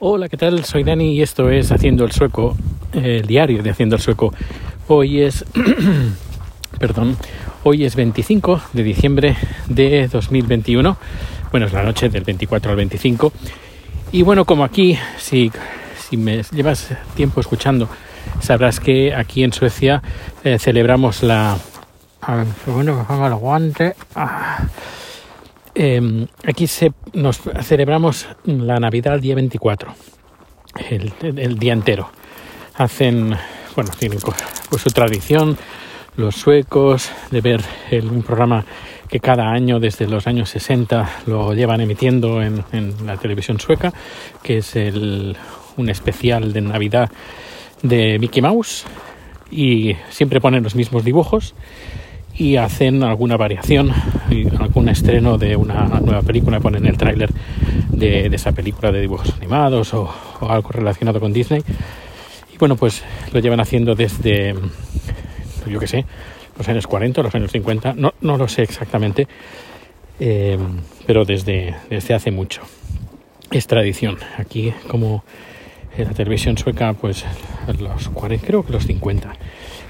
Hola, 0.00 0.28
¿qué 0.28 0.36
tal? 0.36 0.64
Soy 0.64 0.82
Dani 0.82 1.12
y 1.12 1.22
esto 1.22 1.48
es 1.50 1.70
Haciendo 1.70 2.04
el 2.04 2.10
Sueco, 2.10 2.56
el 2.92 3.24
diario 3.28 3.62
de 3.62 3.70
Haciendo 3.70 3.94
el 3.94 4.02
Sueco. 4.02 4.34
Hoy 4.88 5.20
es, 5.22 5.44
perdón, 6.80 7.16
hoy 7.62 7.84
es 7.84 7.94
25 7.94 8.60
de 8.72 8.82
diciembre 8.82 9.36
de 9.68 10.08
2021. 10.08 10.96
Bueno, 11.52 11.66
es 11.66 11.72
la 11.72 11.84
noche 11.84 12.08
del 12.08 12.24
24 12.24 12.72
al 12.72 12.76
25. 12.76 13.32
Y 14.10 14.22
bueno, 14.22 14.44
como 14.44 14.64
aquí, 14.64 14.98
si, 15.16 15.52
si 15.96 16.16
me 16.16 16.42
llevas 16.42 16.88
tiempo 17.14 17.40
escuchando, 17.40 17.88
sabrás 18.40 18.80
que 18.80 19.14
aquí 19.14 19.44
en 19.44 19.52
Suecia 19.52 20.02
eh, 20.42 20.58
celebramos 20.58 21.22
la... 21.22 21.56
bueno, 22.66 23.06
que 23.06 23.26
el 23.26 23.34
guante. 23.36 23.94
Ah. 24.16 24.66
Eh, 25.74 26.26
aquí 26.46 26.66
se, 26.66 26.92
nos 27.12 27.40
celebramos 27.62 28.28
la 28.44 28.78
Navidad 28.78 29.14
el 29.14 29.20
día 29.20 29.34
24, 29.34 29.92
el, 30.90 31.58
día 31.58 31.72
entero. 31.72 32.10
Hacen, 32.76 33.34
bueno, 33.74 33.90
tienen 33.98 34.18
pues, 34.70 34.82
su 34.82 34.90
tradición, 34.90 35.56
los 36.16 36.36
suecos, 36.36 37.10
de 37.30 37.40
ver 37.40 37.60
el, 37.90 38.06
un 38.06 38.22
programa 38.22 38.64
que 39.08 39.18
cada 39.18 39.50
año 39.50 39.80
desde 39.80 40.06
los 40.06 40.26
años 40.26 40.50
60 40.50 41.10
lo 41.26 41.52
llevan 41.54 41.80
emitiendo 41.80 42.40
en, 42.40 42.64
en 42.72 43.06
la 43.06 43.16
televisión 43.16 43.58
sueca, 43.58 43.92
que 44.42 44.58
es 44.58 44.76
el, 44.76 45.36
un 45.76 45.88
especial 45.88 46.52
de 46.52 46.60
Navidad 46.60 47.10
de 47.82 48.18
Mickey 48.18 48.42
Mouse 48.42 48.84
y 49.50 49.94
siempre 50.10 50.40
ponen 50.40 50.62
los 50.62 50.74
mismos 50.74 51.04
dibujos 51.04 51.54
y 52.36 52.56
hacen 52.56 53.02
alguna 53.02 53.36
variación, 53.36 53.92
algún 54.58 54.88
estreno 54.88 55.38
de 55.38 55.56
una 55.56 56.00
nueva 56.00 56.22
película, 56.22 56.60
ponen 56.60 56.86
el 56.86 56.96
tráiler 56.96 57.30
de, 57.90 58.26
esa 58.26 58.52
película 58.52 58.90
de 58.90 59.00
dibujos 59.00 59.32
animados 59.36 59.94
o, 59.94 60.12
o, 60.40 60.48
algo 60.48 60.70
relacionado 60.70 61.20
con 61.20 61.32
Disney. 61.32 61.62
Y 62.52 62.58
bueno, 62.58 62.76
pues 62.76 63.02
lo 63.32 63.40
llevan 63.40 63.60
haciendo 63.60 63.94
desde, 63.94 64.54
yo 65.68 65.78
qué 65.78 65.86
sé, 65.86 66.04
los 66.58 66.68
años 66.68 66.86
40, 66.86 67.22
los 67.22 67.34
años 67.34 67.52
50, 67.52 67.94
no, 67.96 68.14
no 68.20 68.36
lo 68.36 68.48
sé 68.48 68.62
exactamente, 68.62 69.28
eh, 70.18 70.58
pero 71.06 71.24
desde, 71.24 71.74
desde 71.88 72.14
hace 72.14 72.30
mucho. 72.30 72.62
Es 73.50 73.66
tradición. 73.66 74.18
Aquí, 74.38 74.72
como 74.88 75.24
en 75.96 76.04
la 76.04 76.12
televisión 76.12 76.58
sueca, 76.58 76.92
pues 76.94 77.24
los 77.78 78.08
40, 78.08 78.44
creo 78.46 78.64
que 78.64 78.72
los 78.72 78.86
50 78.86 79.32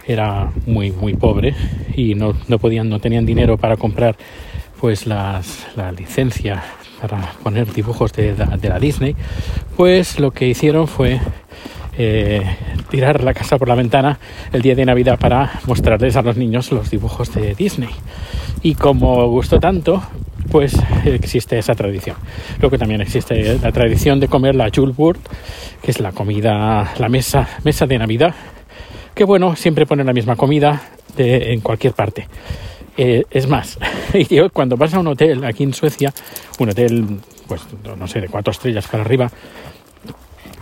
era 0.06 0.50
muy 0.66 0.92
muy 0.92 1.14
pobre 1.14 1.54
y 1.96 2.14
no, 2.14 2.34
no 2.48 2.58
podían 2.58 2.88
no 2.88 3.00
tenían 3.00 3.26
dinero 3.26 3.56
para 3.56 3.76
comprar 3.76 4.16
pues 4.80 5.06
las, 5.06 5.66
la 5.76 5.92
licencia 5.92 6.62
para 7.00 7.32
poner 7.42 7.72
dibujos 7.72 8.12
de, 8.12 8.34
de, 8.34 8.68
la 8.68 8.78
Disney 8.78 9.16
pues 9.76 10.20
lo 10.20 10.30
que 10.30 10.46
hicieron 10.46 10.88
fue 10.88 11.20
eh, 11.96 12.42
tirar 12.90 13.22
la 13.22 13.34
casa 13.34 13.56
por 13.56 13.68
la 13.68 13.74
ventana 13.74 14.18
el 14.52 14.62
día 14.62 14.74
de 14.74 14.84
Navidad 14.84 15.18
para 15.18 15.60
mostrarles 15.66 16.16
a 16.16 16.22
los 16.22 16.36
niños 16.36 16.72
los 16.72 16.90
dibujos 16.90 17.32
de 17.34 17.54
Disney 17.54 17.90
y 18.62 18.74
como 18.74 19.28
gustó 19.28 19.60
tanto 19.60 20.02
pues 20.50 20.76
existe 21.04 21.58
esa 21.58 21.74
tradición. 21.74 22.16
Luego 22.60 22.72
que 22.72 22.78
también 22.78 23.00
existe 23.00 23.58
la 23.58 23.72
tradición 23.72 24.20
de 24.20 24.28
comer 24.28 24.54
la 24.54 24.70
Julburt, 24.74 25.20
que 25.82 25.90
es 25.90 26.00
la 26.00 26.12
comida, 26.12 26.92
la 26.98 27.08
mesa, 27.08 27.48
mesa 27.64 27.86
de 27.86 27.98
Navidad, 27.98 28.34
que 29.14 29.24
bueno, 29.24 29.56
siempre 29.56 29.86
ponen 29.86 30.06
la 30.06 30.12
misma 30.12 30.36
comida 30.36 30.82
en 31.16 31.60
cualquier 31.60 31.92
parte. 31.92 32.28
Eh, 32.96 33.24
es 33.30 33.48
más, 33.48 33.78
yo 34.30 34.50
cuando 34.50 34.76
vas 34.76 34.94
a 34.94 35.00
un 35.00 35.08
hotel 35.08 35.44
aquí 35.44 35.64
en 35.64 35.74
Suecia, 35.74 36.12
un 36.58 36.70
hotel, 36.70 37.20
pues 37.48 37.62
no 37.98 38.06
sé, 38.06 38.20
de 38.20 38.28
cuatro 38.28 38.52
estrellas 38.52 38.86
para 38.86 39.02
arriba, 39.02 39.30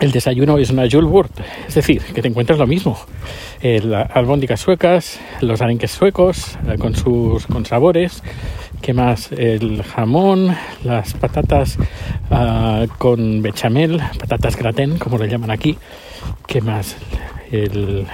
el 0.00 0.11
desayuno 0.11 0.59
es 0.59 0.70
una 0.70 0.89
Julburt, 0.91 1.31
es 1.69 1.75
decir, 1.75 2.03
que 2.03 2.22
te 2.22 2.28
encuentras 2.28 2.59
lo 2.59 2.67
mismo. 2.67 2.98
Eh, 3.61 3.81
las 3.84 4.11
albóndigas 4.17 4.61
suecas, 4.61 5.20
los 5.41 5.61
arenques 5.61 5.91
suecos 5.91 6.59
eh, 6.66 6.77
con 6.78 6.97
sus 6.97 7.47
con 7.47 7.66
sabores, 7.66 8.22
¿qué 8.81 8.94
más? 8.94 9.31
El 9.31 9.82
jamón, 9.82 10.56
las 10.82 11.12
patatas 11.15 11.78
uh, 12.31 12.88
con 12.98 13.43
bechamel, 13.43 14.00
patatas 14.19 14.56
gratin, 14.56 14.98
como 14.98 15.19
le 15.19 15.28
llaman 15.28 15.50
aquí, 15.50 15.78
¿qué 16.47 16.60
más? 16.60 16.97
El 17.53 18.07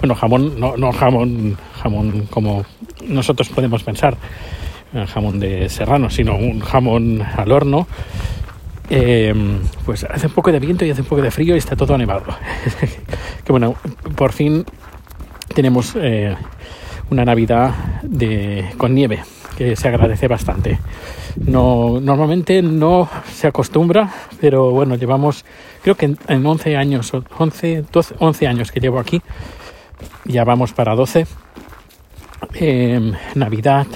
bueno 0.00 0.14
jamón 0.14 0.58
no, 0.58 0.76
no 0.76 0.92
jamón 0.92 1.56
jamón 1.82 2.26
como 2.30 2.64
nosotros 3.06 3.48
podemos 3.48 3.82
pensar 3.82 4.16
jamón 5.08 5.40
de 5.40 5.68
serrano 5.68 6.10
sino 6.10 6.36
un 6.36 6.60
jamón 6.60 7.22
al 7.22 7.52
horno. 7.52 7.86
Eh, 8.90 9.32
pues 9.86 10.04
hace 10.04 10.26
un 10.26 10.34
poco 10.34 10.52
de 10.52 10.58
viento 10.58 10.84
y 10.84 10.90
hace 10.90 11.00
un 11.00 11.06
poco 11.06 11.22
de 11.22 11.30
frío 11.30 11.54
y 11.54 11.58
está 11.58 11.76
todo 11.76 11.96
nevado. 11.96 12.24
Que 13.44 13.50
bueno 13.50 13.74
por 14.16 14.32
fin 14.32 14.64
tenemos 15.54 15.94
eh, 15.96 16.36
una 17.10 17.24
navidad 17.24 17.74
de 18.02 18.66
con 18.76 18.94
nieve 18.94 19.22
se 19.76 19.88
agradece 19.88 20.28
bastante. 20.28 20.78
No 21.46 21.98
normalmente 22.00 22.62
no 22.62 23.08
se 23.32 23.46
acostumbra 23.46 24.12
pero 24.40 24.70
bueno 24.70 24.96
llevamos 24.96 25.44
creo 25.82 25.94
que 25.96 26.06
en, 26.06 26.18
en 26.28 26.44
11 26.44 26.76
años 26.76 27.12
11 27.38 27.84
12 27.90 28.14
11 28.18 28.46
años 28.46 28.72
que 28.72 28.80
llevo 28.80 28.98
aquí. 28.98 29.22
Ya 30.24 30.44
vamos 30.44 30.72
para 30.72 30.94
12 30.94 31.26
eh, 32.54 33.12
navidad 33.34 33.86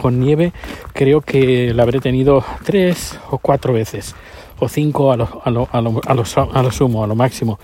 con 0.00 0.20
nieve 0.20 0.52
creo 0.92 1.20
que 1.20 1.72
la 1.72 1.84
habré 1.84 2.00
tenido 2.00 2.44
tres 2.64 3.18
o 3.30 3.38
cuatro 3.38 3.72
veces 3.72 4.14
o 4.58 4.68
cinco 4.68 5.12
a 5.12 5.16
lo, 5.16 5.42
a 5.44 5.50
lo, 5.50 5.68
a 5.72 5.80
lo, 5.80 6.00
a 6.06 6.14
lo, 6.14 6.24
a 6.52 6.62
lo 6.62 6.70
sumo 6.70 7.04
a 7.04 7.06
lo 7.06 7.14
máximo. 7.14 7.58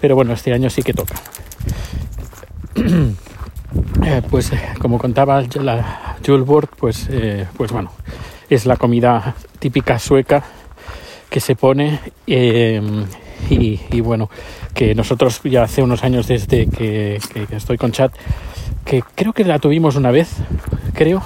Pero 0.00 0.14
bueno 0.14 0.32
este 0.32 0.52
año 0.52 0.70
sí 0.70 0.82
que 0.82 0.92
toca 0.92 1.14
eh, 4.04 4.22
pues 4.30 4.52
como 4.78 4.98
contaba 4.98 5.42
la 5.60 6.16
Julbord 6.24 6.68
pues 6.76 7.08
eh, 7.10 7.46
pues 7.56 7.72
bueno 7.72 7.90
es 8.48 8.66
la 8.66 8.76
comida 8.76 9.34
típica 9.58 9.98
sueca 9.98 10.44
que 11.30 11.40
se 11.40 11.56
pone 11.56 12.00
eh, 12.26 12.80
y, 13.50 14.00
bueno 14.00 14.30
que 14.74 14.94
nosotros 14.94 15.40
ya 15.44 15.64
hace 15.64 15.82
unos 15.82 16.02
años 16.04 16.26
desde 16.28 16.66
que, 16.66 17.18
estoy 17.50 17.76
con 17.76 17.92
chat 17.92 18.12
que 18.84 19.02
creo 19.14 19.32
que 19.32 19.44
la 19.44 19.58
tuvimos 19.58 19.96
una 19.96 20.10
vez 20.10 20.36
creo 20.94 21.22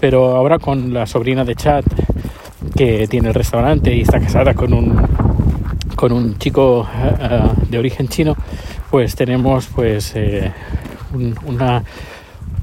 pero 0.00 0.36
ahora 0.36 0.58
con 0.58 0.92
la 0.92 1.06
sobrina 1.06 1.44
de 1.44 1.54
chat 1.54 1.84
que 2.74 3.06
tiene 3.08 3.28
el 3.28 3.34
restaurante 3.34 3.94
y 3.94 4.00
está 4.00 4.20
casada 4.20 4.54
con 4.54 4.72
un 4.72 4.96
con 5.94 6.12
un 6.12 6.38
chico 6.38 6.86
de 7.68 7.78
origen 7.78 8.08
chino 8.08 8.36
pues 8.90 9.14
tenemos 9.14 9.66
pues 9.66 10.12
eh, 10.14 10.52
un, 11.16 11.34
una 11.46 11.82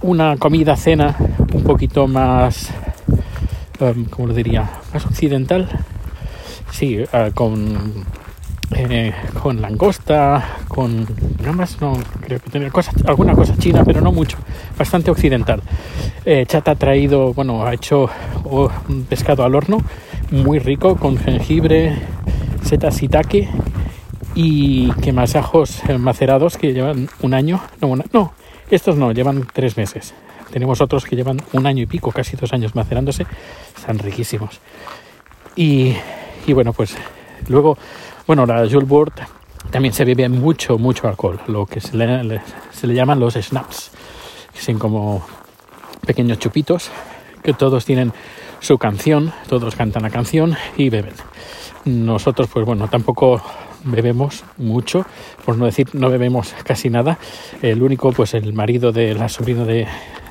una 0.04 0.36
comida 0.38 0.76
cena 0.76 1.16
un 1.54 1.64
poquito 1.64 2.08
más 2.08 2.70
um, 3.80 4.06
como 4.06 4.28
lo 4.28 4.34
diría 4.34 4.70
más 4.94 5.06
occidental. 5.06 5.68
Sí 6.72 7.00
uh, 7.00 7.32
con 7.34 8.06
eh, 8.76 9.14
con 9.42 9.62
langosta 9.62 10.58
con 10.68 11.06
nada 11.40 11.54
más 11.54 11.80
no 11.80 11.94
creo 12.22 12.40
que 12.40 12.50
tenía 12.50 12.72
cosas 12.72 12.96
alguna 13.06 13.34
cosa 13.34 13.56
china 13.58 13.84
pero 13.86 14.02
no 14.02 14.12
mucho 14.12 14.38
bastante 14.78 15.10
occidental. 15.12 15.62
Eh, 16.26 16.46
ha 16.52 16.76
traído 16.76 17.34
bueno 17.34 17.66
ha 17.66 17.74
hecho 17.74 18.10
un 18.46 19.06
pescado 19.06 19.44
al 19.44 19.56
horno 19.56 19.78
muy 20.32 20.60
rico 20.60 20.96
con 20.96 21.18
jengibre 21.18 21.98
setas 22.64 22.98
shiitake 23.00 23.48
y 24.36 24.92
que 24.94 25.14
más 25.14 25.36
ajos 25.36 25.82
macerados 26.00 26.58
que 26.58 26.74
llevan 26.74 27.08
un 27.22 27.34
año 27.34 27.62
no, 27.80 27.96
no 28.12 28.34
estos 28.76 28.96
no 28.98 29.12
llevan 29.12 29.48
tres 29.52 29.78
meses. 29.78 30.14
Tenemos 30.52 30.82
otros 30.82 31.06
que 31.06 31.16
llevan 31.16 31.42
un 31.54 31.66
año 31.66 31.84
y 31.84 31.86
pico 31.86 32.12
casi 32.12 32.36
dos 32.36 32.54
años 32.54 32.76
macerándose. 32.76 33.26
Están 33.76 34.00
riquísimos. 34.00 34.60
Y, 35.56 35.96
bueno 36.48 36.74
pues 36.74 36.96
luego 37.48 37.78
bueno, 38.26 38.46
la 38.46 38.68
Julbord 38.68 39.14
también 39.70 39.94
se 39.94 40.06
bebe 40.06 40.28
mucho, 40.30 40.78
mucho 40.78 41.08
alcohol, 41.08 41.40
lo 41.48 41.66
que 41.66 41.82
se 41.82 41.96
le, 41.98 42.42
se 42.72 42.88
le 42.88 42.94
llaman 42.94 43.20
los 43.20 43.34
snaps, 43.36 43.92
que 44.54 44.62
son 44.62 44.80
como 44.80 45.26
pequeños 46.06 46.40
chupitos, 46.40 46.90
que 47.44 47.54
todos 47.54 47.86
tienen 47.86 48.14
su 48.60 48.78
canción, 48.78 49.34
todos 49.48 49.76
cantan 49.76 50.04
la 50.04 50.10
canción 50.10 50.56
y 50.78 50.90
beben. 50.90 51.14
Nosotros, 51.86 52.50
pues 52.52 52.66
bueno, 52.66 52.88
tampoco 52.88 53.42
bebemos 53.84 54.44
mucho, 54.58 55.06
por 55.46 55.58
no 55.58 55.66
decir 55.66 55.90
no 55.94 56.10
bebemos 56.10 56.54
casi 56.64 56.90
nada. 56.90 57.18
El 57.62 57.82
único, 57.84 58.12
pues 58.12 58.34
el 58.34 58.54
marido 58.54 58.92
de 58.92 59.14
la 59.14 59.30
sobrina 59.30 59.66
de, 59.66 59.88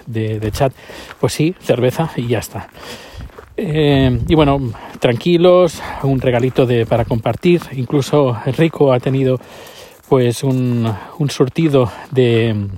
de, 0.06 0.50
Chad, 0.52 0.72
pues 1.20 1.32
sí, 1.32 1.54
cerveza 1.60 2.10
y 2.16 2.26
ya 2.26 2.38
está. 2.38 2.68
Eh, 3.56 4.20
y 4.28 4.34
bueno, 4.34 4.72
tranquilos, 4.98 5.82
un 6.02 6.20
regalito 6.20 6.66
de, 6.66 6.86
para 6.86 7.04
compartir. 7.04 7.60
Incluso 7.72 8.36
Rico 8.56 8.92
ha 8.92 9.00
tenido 9.00 9.38
pues 10.08 10.42
un, 10.42 10.92
un 11.18 11.30
surtido 11.30 11.90
de, 12.10 12.68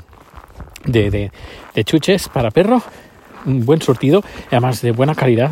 de, 0.84 1.10
de, 1.10 1.32
de, 1.74 1.84
chuches 1.84 2.28
para 2.28 2.50
perro, 2.50 2.82
un 3.46 3.64
buen 3.64 3.80
surtido, 3.80 4.22
además 4.50 4.80
de 4.82 4.92
buena 4.92 5.14
calidad. 5.14 5.50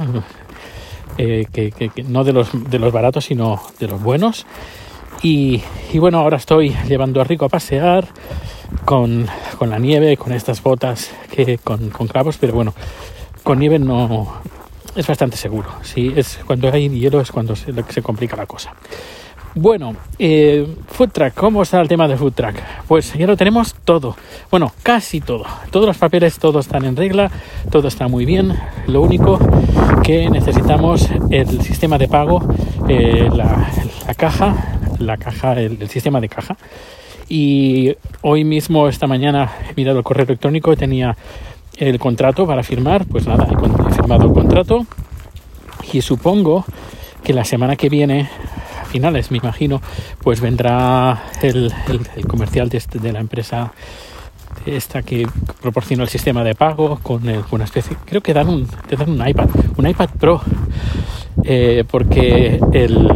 eh, 1.18 1.46
que, 1.52 1.90
no 2.06 2.25
de 2.25 2.32
los, 2.32 2.48
de 2.52 2.78
los 2.78 2.92
baratos, 2.92 3.25
sino 3.26 3.60
de 3.78 3.88
los 3.88 4.02
buenos. 4.02 4.46
Y, 5.22 5.62
bueno, 5.94 6.19
ahora 6.19 6.36
estoy 6.36 6.76
llevando 6.88 7.20
a 7.20 7.24
Rico 7.24 7.44
a 7.44 7.48
pasear 7.48 8.08
con, 8.84 9.26
la 9.60 9.78
nieve, 9.78 10.16
con 10.16 10.32
estas 10.32 10.62
botas 10.62 11.12
que 11.30 11.58
con, 11.58 11.90
con 11.90 12.08
clavos, 12.08 12.38
pero 12.38 12.54
bueno, 12.54 12.74
con 13.42 13.58
nieve 13.60 13.78
no 13.78 14.40
es 14.96 15.06
bastante 15.06 15.36
seguro. 15.36 15.69
Sí, 15.82 16.12
es 16.16 16.40
cuando 16.46 16.70
hay 16.72 16.88
hielo 16.88 17.20
es 17.20 17.30
cuando 17.30 17.54
se, 17.54 17.72
se 17.88 18.02
complica 18.02 18.36
la 18.36 18.46
cosa. 18.46 18.74
Bueno, 19.54 19.94
eh, 20.19 20.66
Food 20.88 21.10
Track, 21.10 21.34
¿cómo 21.34 21.62
está 21.62 21.78
el 21.82 21.86
tema 21.86 22.08
de 22.08 22.16
Food 22.16 22.32
Track? 22.32 22.86
Pues 22.88 23.12
ya 23.12 23.26
lo 23.26 23.36
tenemos 23.36 23.75
todo, 23.84 24.16
bueno, 24.50 24.72
casi 24.82 25.20
todo. 25.20 25.44
Todos 25.70 25.84
los 25.84 25.98
papeles, 25.98 26.38
todos 26.38 26.64
están 26.64 26.86
en 26.86 26.96
regla, 26.96 27.30
todo 27.70 27.88
está 27.88 28.08
muy 28.08 28.25
bien. 28.25 28.58
Lo 28.86 29.02
único 29.02 29.38
que 30.02 30.30
necesitamos 30.30 31.06
el 31.30 31.60
sistema 31.60 31.98
de 31.98 32.08
pago, 32.08 32.42
eh, 32.88 33.28
la, 33.30 33.68
caja, 34.16 34.80
la 35.06 35.16
caja, 35.16 35.54
el, 35.54 35.88
sistema 35.88 36.20
de 36.20 36.28
caja. 36.28 36.56
Y 37.28 37.96
hoy 38.22 38.44
mismo, 38.44 38.88
esta 38.88 39.06
mañana, 39.06 39.52
he 39.70 39.75
mirado 39.75 39.99
el 39.99 40.04
correo 40.04 40.25
electrónico 40.25 40.76
tenía 40.76 41.16
el 41.76 41.99
contrato 41.99 42.46
para 42.46 42.62
firmar. 42.62 43.06
Pues 43.06 43.26
nada, 43.26 43.46
he 43.46 43.94
firmado 43.94 44.26
el 44.26 44.32
contrato 44.32 44.87
y 45.93 46.02
supongo 46.02 46.64
que 47.22 47.32
la 47.32 47.44
semana 47.44 47.76
que 47.76 47.88
viene 47.88 48.28
finales, 48.93 49.31
me 49.31 49.38
imagino, 49.38 49.81
pues 50.22 50.40
vendrá 50.40 51.25
el, 51.40 51.72
comercial 52.28 52.69
este, 52.72 52.99
de, 52.99 53.12
la 53.12 53.20
empresa 53.20 53.72
esta 54.66 55.02
que 55.02 55.26
proporciona 55.62 56.02
el 56.02 56.10
sistema 56.10 56.44
de 56.44 56.54
pago 56.54 56.99
con 57.02 57.22
una 57.50 57.64
especie, 57.64 57.96
creo 58.04 58.20
que 58.20 58.34
dan 58.34 58.49
un, 58.49 58.66
te 58.66 58.96
dan 58.96 59.10
un 59.10 59.26
iPad, 59.26 59.49
un 59.76 59.88
iPad 59.88 60.10
Pro, 60.20 60.43
eh, 61.43 61.84
porque 61.90 62.60
el, 62.72 63.08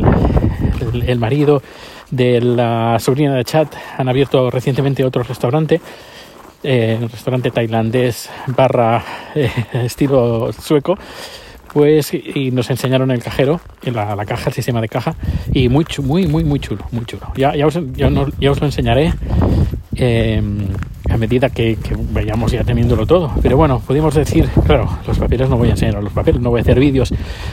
el, 1.03 1.19
marido 1.19 1.63
de 2.11 2.41
la 2.41 2.99
sobrina 2.99 3.35
de 3.35 3.45
chat 3.45 3.75
han 3.97 4.09
abierto 4.09 4.51
recientemente 4.51 5.05
otro 5.05 5.23
restaurante, 5.23 5.81
eh, 6.63 6.99
un 7.01 7.09
restaurante 7.09 7.51
tailandés 7.51 8.31
barra 8.49 9.03
eh, 9.35 9.51
estilo 9.73 10.53
sueco, 10.53 10.97
pues 11.77 12.15
y 12.15 12.51
nos 12.53 12.71
enseñaron 12.71 13.11
el 13.11 13.23
cajero, 13.23 13.61
la, 13.83 14.17
la 14.17 14.25
caja, 14.25 14.49
el 14.49 14.55
sistema 14.55 14.81
de 14.81 14.89
caja, 14.89 15.15
y 15.53 15.69
muy, 15.69 15.85
muy, 16.03 16.27
muy, 16.27 16.43
muy 16.43 16.59
chulo, 16.59 16.87
muy 16.91 17.05
chulo. 17.05 17.31
Ya, 17.37 17.55
ya, 17.55 17.67
os, 17.67 17.79
ya, 17.95 18.09
os 18.51 18.61
lo 18.61 18.67
enseñaré 18.67 19.13
em, 19.95 20.69
a 21.11 21.19
medida 21.19 21.51
que, 21.51 21.77
vayamos 22.13 22.53
ya 22.53 22.65
teniéndolo 22.65 23.07
todo. 23.07 23.31
Pero 23.43 23.59
bueno, 23.59 23.81
pudimos 23.81 24.15
decir, 24.15 24.49
claro, 24.65 24.89
los 25.07 25.19
papeles 25.19 25.51
no 25.51 25.59
voy 25.59 25.69
a 25.69 25.73
enseñar 25.73 26.03
los 26.03 26.15
papeles, 26.15 26.41
no 26.41 26.49
voy 26.49 26.61
a 26.61 26.63
hacer 26.63 26.81
vídeos 26.81 27.13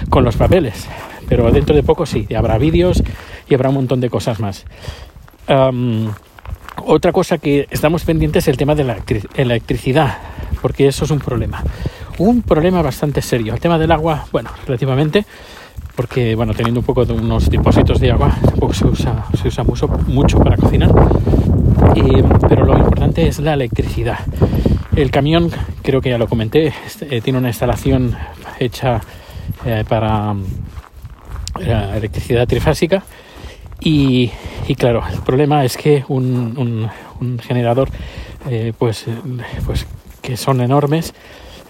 con 0.09 0.23
los 0.23 0.37
papeles, 0.37 0.87
pero 1.27 1.51
dentro 1.51 1.75
de 1.75 1.83
poco 1.83 2.05
sí, 2.05 2.27
habrá 2.35 2.57
vídeos 2.57 3.03
y 3.49 3.53
habrá 3.53 3.69
un 3.69 3.75
montón 3.75 3.99
de 4.01 4.09
cosas 4.09 4.39
más. 4.39 4.65
otra 6.85 7.11
cosa 7.11 7.37
que 7.37 7.67
estamos 7.71 8.03
pendientes 8.03 8.43
es 8.43 8.47
el 8.49 8.57
tema 8.57 8.75
de 8.75 8.83
la 8.83 8.97
electricidad, 9.35 10.17
porque 10.61 10.87
eso 10.87 11.05
es 11.05 11.11
un 11.11 11.19
problema 11.19 11.63
un 12.17 12.41
problema 12.41 12.81
bastante 12.81 13.21
serio. 13.21 13.53
El 13.53 13.59
tema 13.59 13.77
del 13.77 13.91
agua, 13.91 14.25
bueno, 14.31 14.49
relativamente, 14.65 15.25
porque 15.95 16.35
bueno, 16.35 16.53
teniendo 16.53 16.79
un 16.79 16.85
poco 16.85 17.05
de 17.05 17.13
unos 17.13 17.49
depósitos 17.49 17.99
de 17.99 18.11
agua, 18.11 18.35
tampoco 18.43 18.73
se 18.73 18.85
usa, 18.85 19.25
se 19.39 19.47
usa 19.47 19.63
mucho, 19.63 19.87
mucho 19.87 20.39
para 20.39 20.57
cocinar. 20.57 20.91
pero 22.47 22.65
lo 22.65 22.77
importante 22.77 23.27
es 23.27 23.39
la 23.39 23.53
electricidad. 23.53 24.19
El 24.95 25.09
camión, 25.09 25.49
creo 25.81 26.01
que 26.01 26.09
ya 26.09 26.17
lo 26.17 26.27
comenté, 26.27 26.73
eh, 27.01 27.21
tiene 27.21 27.39
una 27.39 27.49
instalación 27.49 28.15
hecha 28.59 29.01
eh, 29.65 29.83
para 29.87 30.35
eh, 31.59 31.93
electricidad 31.95 32.47
trifásica. 32.47 33.03
Y, 33.85 34.31
claro, 34.77 35.03
el 35.11 35.19
problema 35.19 35.65
es 35.65 35.75
que 35.75 36.05
un, 36.07 36.89
un, 37.19 37.39
generador, 37.39 37.89
pues, 38.77 39.05
pues 39.65 39.85
que 40.21 40.37
son 40.37 40.61
enormes, 40.61 41.13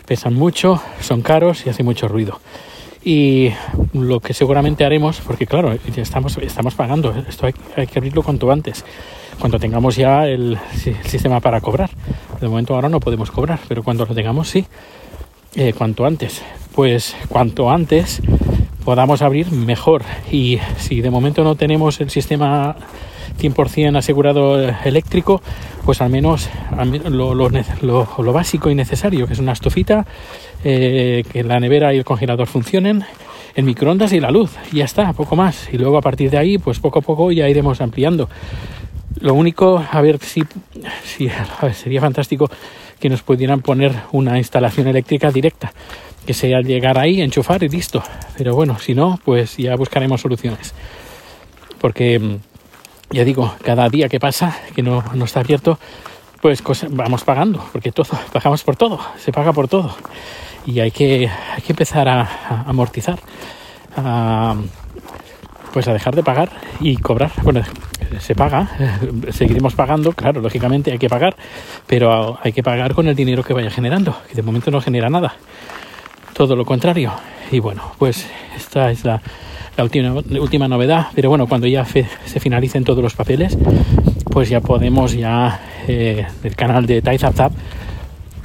pesan 0.06 0.36
mucho, 0.36 0.82
son 1.02 1.22
caros 1.22 1.66
y 1.66 1.70
hacen 1.70 1.86
mucho 1.86 2.08
ruido. 2.08 2.40
Y 3.04 3.52
lo 3.92 4.22
que 4.22 4.34
seguramente 4.34 4.86
haremos, 4.86 5.20
porque 5.20 5.46
claro, 5.46 5.76
estamos, 5.98 6.38
estamos 6.38 6.76
pagando, 6.76 7.14
esto 7.28 7.48
hay, 7.76 7.88
que 7.88 8.00
abrirlo 8.00 8.24
cuanto 8.24 8.50
antes, 8.50 8.86
cuando 9.40 9.60
tengamos 9.60 9.98
ya 9.98 10.26
el, 10.28 10.58
sistema 11.04 11.42
para 11.42 11.60
cobrar. 11.60 11.90
De 12.40 12.48
momento 12.48 12.76
ahora 12.76 12.88
no 12.88 13.00
podemos 13.00 13.30
cobrar, 13.30 13.60
pero 13.68 13.84
cuando 13.84 14.06
lo 14.06 14.16
tengamos 14.16 14.50
sí, 14.50 14.66
eh, 15.56 15.74
cuanto 15.74 16.06
antes. 16.06 16.42
Pues 16.74 17.16
cuanto 17.28 17.70
antes 17.70 18.22
podamos 18.84 19.22
abrir 19.22 19.52
mejor. 19.52 20.04
Y 20.32 20.60
si 20.78 21.02
de 21.02 21.10
momento 21.10 21.44
no 21.44 21.56
tenemos 21.56 22.00
el 22.02 22.10
sistema 22.10 22.76
100% 23.40 23.98
asegurado 23.98 24.60
eléctrico, 24.84 25.42
pues 25.86 26.02
al 26.02 26.10
menos 26.10 26.50
lo, 27.10 28.34
básico 28.34 28.70
y 28.70 28.76
necesario, 28.76 29.28
que 29.28 29.34
es 29.34 29.40
una 29.40 29.54
estufita, 29.54 30.06
eh, 30.64 31.24
que 31.32 31.44
la 31.44 31.60
nevera 31.60 31.94
y 31.94 31.98
el 31.98 32.06
congelador 32.06 32.48
funcionen, 32.48 33.04
el 33.56 33.66
microondas 33.66 34.14
y 34.14 34.20
la 34.20 34.32
luz, 34.32 34.52
ya 34.72 34.86
está, 34.86 35.14
poco 35.14 35.36
más. 35.36 35.70
Y 35.72 35.78
luego 35.78 35.98
a 35.98 36.02
partir 36.02 36.30
de 36.30 36.38
ahí, 36.38 36.58
pues 36.58 36.80
poco 36.80 37.00
a 37.00 37.02
poco 37.02 37.32
ya 37.32 37.48
iremos 37.48 37.82
ampliando. 37.82 38.30
Lo 39.20 39.34
único, 39.34 39.84
a 39.92 40.02
ver 40.02 40.20
si, 40.20 40.44
sería 41.74 42.02
fantástico 42.02 42.50
que 43.00 43.10
nos 43.10 43.22
pudieran 43.22 43.62
poner 43.62 43.94
una 44.12 44.38
instalación 44.38 44.88
eléctrica 44.88 45.32
directa, 45.32 45.74
que 46.26 46.34
sea 46.34 46.62
llegar 46.62 46.98
ahí, 46.98 47.22
enchufar 47.22 47.64
y 47.64 47.70
listo. 47.70 48.02
Pero 48.38 48.56
bueno, 48.56 48.80
si 48.80 48.94
no, 48.96 49.20
pues 49.24 49.58
ya 49.58 49.76
buscaremos 49.76 50.22
soluciones. 50.22 50.74
Porque 51.80 52.18
mm, 52.20 52.36
ya 53.12 53.24
digo, 53.24 53.54
cada 53.64 53.90
día 53.90 54.10
que 54.10 54.20
pasa, 54.20 54.58
que 54.76 54.82
no, 54.82 55.04
no 55.14 55.26
está 55.26 55.42
abierto, 55.42 55.78
pues 56.44 56.62
vamos 56.90 57.24
pagando, 57.24 57.64
porque 57.72 57.94
todo, 57.94 58.10
pagamos 58.34 58.64
por 58.64 58.76
todo, 58.76 59.00
se 59.18 59.32
paga 59.32 59.54
por 59.54 59.70
todo. 59.70 59.96
Y 60.66 60.82
hay 60.82 60.92
que, 60.92 61.30
empezar 61.68 62.10
a, 62.10 62.64
amortizar, 62.68 63.20
pues 65.74 65.88
a 65.88 65.94
dejar 65.94 66.16
de 66.16 66.24
pagar 66.24 66.50
y 66.80 66.96
cobrar. 66.98 67.32
Bueno, 67.44 67.64
se 68.20 68.36
paga, 68.36 68.70
seguiremos 69.32 69.74
pagando, 69.74 70.14
claro, 70.14 70.40
lógicamente 70.40 70.92
hay 70.92 71.00
que 71.00 71.10
pagar, 71.10 71.36
pero 71.88 72.38
hay 72.42 72.54
que 72.54 72.64
pagar 72.64 72.94
con 72.94 73.08
el 73.08 73.16
dinero 73.16 73.44
que 73.44 73.54
vaya 73.54 73.72
generando, 73.72 74.16
que 74.30 74.36
de 74.36 74.44
momento 74.44 74.72
no 74.72 74.80
genera 74.80 75.10
nada. 75.10 75.36
Todo 76.34 76.56
lo 76.56 76.64
contrario. 76.64 77.12
Y 77.52 77.60
bueno, 77.60 77.92
pues 77.98 78.28
esta 78.56 78.92
es 78.92 79.04
la, 79.04 79.22
última, 79.78 80.14
última 80.14 80.68
novedad. 80.68 81.08
Pero 81.14 81.30
bueno, 81.30 81.48
cuando 81.48 81.68
ya 81.68 81.86
se 81.86 82.40
finalicen 82.40 82.84
todos 82.84 83.04
los 83.04 83.14
papeles, 83.14 83.58
pues 84.32 84.50
ya 84.50 84.62
podemos 84.62 85.14
ya 85.14 85.60
eh, 85.88 86.26
el 86.44 86.56
canal 86.56 86.86
de 86.86 87.02
Tap 87.02 87.52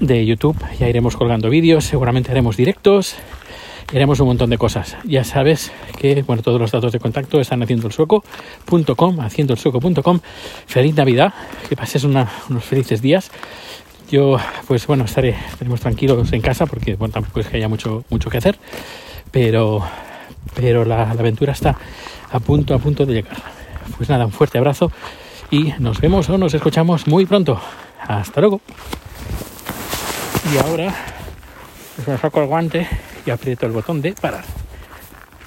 de 0.01 0.27
YouTube, 0.27 0.57
ya 0.79 0.89
iremos 0.89 1.17
colgando 1.17 1.49
vídeos, 1.51 1.85
seguramente 1.85 2.31
haremos 2.31 2.57
directos, 2.57 3.17
haremos 3.97 4.21
un 4.21 4.29
montón 4.29 4.51
de 4.51 4.59
cosas. 4.59 4.97
Ya 5.05 5.25
sabes 5.25 5.73
que 5.97 6.23
bueno, 6.23 6.43
todos 6.43 6.61
los 6.61 6.71
datos 6.71 6.93
de 6.93 6.99
contacto 6.99 7.41
están 7.41 7.63
haciendo 7.63 7.87
el 7.87 7.93
sueco.com, 7.93 9.21
haciendo 9.21 9.55
el 9.55 9.59
sueco.com. 9.59 10.21
Feliz 10.67 10.95
Navidad, 10.95 11.33
que 11.69 11.77
pases 11.77 12.05
unos 12.05 12.29
felices 12.61 13.01
días. 13.01 13.31
Yo, 14.11 14.39
pues 14.67 14.87
bueno, 14.87 15.05
estaré, 15.05 15.37
estaremos 15.51 15.81
tranquilos 15.81 16.33
en 16.33 16.41
casa 16.41 16.67
porque 16.67 16.95
bueno, 16.95 17.13
tampoco 17.13 17.41
es 17.41 17.49
que 17.49 17.59
haya 17.59 17.69
mucho, 17.69 18.05
mucho 18.09 18.31
que 18.31 18.39
hacer, 18.39 18.59
pero 19.31 19.83
pero 20.55 20.85
la, 20.85 21.11
aventura 21.11 21.53
está 21.53 21.77
a 22.31 22.41
punto, 22.41 22.75
a 22.75 22.79
punto 22.79 23.05
de 23.05 23.15
llegar. 23.15 23.37
Pues 23.97 24.09
nada, 24.09 24.27
un 24.27 24.33
fuerte 24.33 24.59
abrazo 24.59 24.91
y 25.51 25.73
nos 25.79 26.01
vemos 26.01 26.29
o 26.29 26.39
nos 26.39 26.55
escuchamos 26.55 27.07
muy 27.07 27.27
pronto. 27.27 27.61
Hasta 28.07 28.41
luego. 28.41 28.61
Y 30.53 30.57
ahora 30.59 30.95
pues 31.97 32.09
me 32.09 32.17
saco 32.17 32.41
el 32.41 32.47
guante 32.47 32.89
y 33.29 33.31
aprieto 33.31 33.67
el 33.67 33.73
botón 33.73 34.01
de 34.01 34.15
parar. 34.15 34.45